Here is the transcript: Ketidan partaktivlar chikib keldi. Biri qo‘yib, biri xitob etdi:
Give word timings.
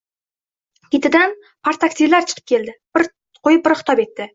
Ketidan 0.95 1.37
partaktivlar 1.69 2.29
chikib 2.33 2.51
keldi. 2.55 2.77
Biri 2.97 3.13
qo‘yib, 3.49 3.67
biri 3.71 3.83
xitob 3.85 4.09
etdi: 4.09 4.27